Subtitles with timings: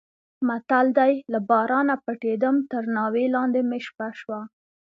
[0.47, 4.39] متل دی: له بارانه پټېدم تر ناوې لاندې مې شپه شوه.